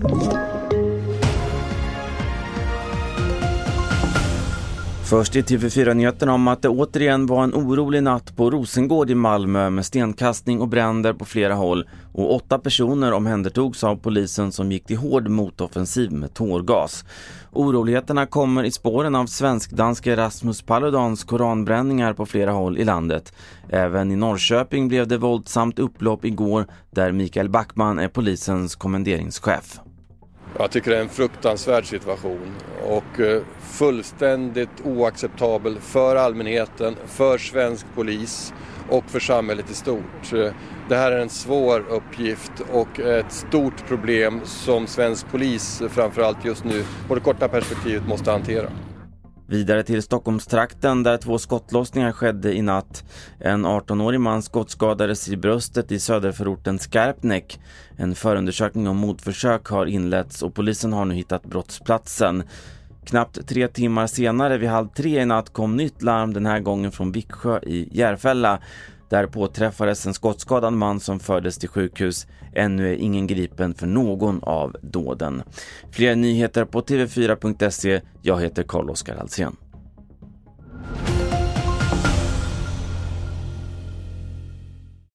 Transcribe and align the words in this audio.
Thank 0.00 0.32
you. 0.32 0.57
Först 5.08 5.36
i 5.36 5.42
TV4-nyheterna 5.42 6.34
om 6.34 6.48
att 6.48 6.62
det 6.62 6.68
återigen 6.68 7.26
var 7.26 7.44
en 7.44 7.54
orolig 7.54 8.02
natt 8.02 8.36
på 8.36 8.50
Rosengård 8.50 9.10
i 9.10 9.14
Malmö 9.14 9.70
med 9.70 9.86
stenkastning 9.86 10.60
och 10.60 10.68
bränder 10.68 11.12
på 11.12 11.24
flera 11.24 11.54
håll 11.54 11.88
och 12.12 12.34
åtta 12.34 12.58
personer 12.58 13.12
omhändertogs 13.12 13.84
av 13.84 13.96
polisen 13.96 14.52
som 14.52 14.72
gick 14.72 14.86
till 14.86 14.96
hård 14.96 15.28
motoffensiv 15.28 16.12
med 16.12 16.34
tårgas. 16.34 17.04
Oroligheterna 17.52 18.26
kommer 18.26 18.64
i 18.64 18.70
spåren 18.70 19.14
av 19.14 19.26
svensk-danske 19.26 20.16
Rasmus 20.16 20.62
Paludans 20.62 21.24
koranbränningar 21.24 22.12
på 22.12 22.26
flera 22.26 22.50
håll 22.50 22.78
i 22.78 22.84
landet. 22.84 23.32
Även 23.68 24.12
i 24.12 24.16
Norrköping 24.16 24.88
blev 24.88 25.08
det 25.08 25.18
våldsamt 25.18 25.78
upplopp 25.78 26.24
igår 26.24 26.66
där 26.90 27.12
Mikael 27.12 27.48
Backman 27.48 27.98
är 27.98 28.08
polisens 28.08 28.76
kommenderingschef. 28.76 29.80
Jag 30.60 30.70
tycker 30.70 30.90
det 30.90 30.96
är 30.96 31.00
en 31.00 31.08
fruktansvärd 31.08 31.86
situation 31.86 32.54
och 32.86 33.20
eh, 33.20 33.42
fullständigt 33.60 34.80
oacceptabel 34.84 35.78
för 35.80 36.16
allmänheten, 36.16 36.96
för 37.06 37.38
svensk 37.38 37.86
polis 37.94 38.52
och 38.88 39.04
för 39.04 39.20
samhället 39.20 39.70
i 39.70 39.74
stort. 39.74 40.30
Det 40.88 40.96
här 40.96 41.12
är 41.12 41.18
en 41.18 41.28
svår 41.28 41.84
uppgift 41.90 42.52
och 42.72 43.00
ett 43.00 43.32
stort 43.32 43.88
problem 43.88 44.40
som 44.44 44.86
svensk 44.86 45.30
polis 45.30 45.82
framförallt 45.90 46.44
just 46.44 46.64
nu 46.64 46.84
på 47.08 47.14
det 47.14 47.20
korta 47.20 47.48
perspektivet 47.48 48.08
måste 48.08 48.30
hantera. 48.30 48.68
Vidare 49.50 49.82
till 49.82 50.02
Stockholmstrakten 50.02 51.02
där 51.02 51.16
två 51.16 51.38
skottlossningar 51.38 52.12
skedde 52.12 52.54
i 52.54 52.62
natt. 52.62 53.04
En 53.40 53.66
18-årig 53.66 54.20
man 54.20 54.42
skottskadades 54.42 55.28
i 55.28 55.36
bröstet 55.36 55.92
i 55.92 56.00
söderförorten 56.00 56.78
Skarpnäck. 56.78 57.60
En 57.96 58.14
förundersökning 58.14 58.88
om 58.88 58.96
mordförsök 58.96 59.66
har 59.66 59.86
inletts 59.86 60.42
och 60.42 60.54
polisen 60.54 60.92
har 60.92 61.04
nu 61.04 61.14
hittat 61.14 61.44
brottsplatsen. 61.44 62.42
Knappt 63.04 63.48
tre 63.48 63.68
timmar 63.68 64.06
senare 64.06 64.58
vid 64.58 64.68
halv 64.68 64.88
tre 64.88 65.22
i 65.22 65.26
natt 65.26 65.52
kom 65.52 65.76
nytt 65.76 66.02
larm 66.02 66.34
den 66.34 66.46
här 66.46 66.60
gången 66.60 66.92
från 66.92 67.12
Viksjö 67.12 67.58
i 67.58 67.88
Järfälla. 67.92 68.58
Där 69.08 69.26
påträffades 69.26 70.06
en 70.06 70.14
skottskadad 70.14 70.72
man 70.72 71.00
som 71.00 71.20
fördes 71.20 71.58
till 71.58 71.68
sjukhus. 71.68 72.26
Ännu 72.54 72.92
är 72.92 72.96
ingen 72.96 73.26
gripen 73.26 73.74
för 73.74 73.86
någon 73.86 74.42
av 74.42 74.76
dåden. 74.82 75.42
Fler 75.90 76.16
nyheter 76.16 76.64
på 76.64 76.80
tv4.se. 76.80 78.00
Jag 78.22 78.40
heter 78.40 78.62
Carl-Oskar 78.62 79.16
Alsen. 79.16 79.56